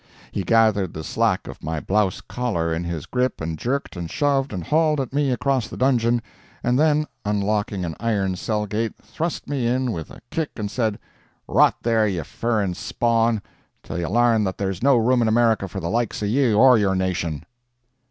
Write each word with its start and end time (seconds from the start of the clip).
He 0.31 0.43
gathered 0.43 0.95
the 0.95 1.03
slack 1.03 1.47
of 1.47 1.61
my 1.63 1.79
blouse 1.79 2.21
collar 2.21 2.73
in 2.73 2.83
his 2.85 3.05
grip 3.05 3.39
and 3.39 3.55
jerked 3.55 3.95
and 3.95 4.09
shoved 4.09 4.51
and 4.51 4.63
hauled 4.63 4.99
at 4.99 5.13
me 5.13 5.29
across 5.29 5.67
the 5.67 5.77
dungeon, 5.77 6.23
and 6.63 6.79
then 6.79 7.05
unlocking 7.23 7.85
an 7.85 7.95
iron 7.99 8.35
cell 8.35 8.65
gate 8.65 8.93
thrust 8.99 9.47
me 9.47 9.67
in 9.67 9.91
with 9.91 10.09
a 10.09 10.21
kick 10.31 10.49
and 10.55 10.71
said: 10.71 10.97
"Rot 11.47 11.75
there, 11.83 12.07
ye 12.07 12.23
furrin 12.23 12.73
spawn, 12.73 13.43
till 13.83 13.99
ye 13.99 14.07
lairn 14.07 14.43
that 14.43 14.57
there's 14.57 14.81
no 14.81 14.97
room 14.97 15.21
in 15.21 15.27
America 15.27 15.67
for 15.67 15.79
the 15.79 15.87
likes 15.91 16.23
of 16.23 16.29
ye 16.29 16.51
or 16.51 16.79
your 16.79 16.95
nation." 16.95 17.43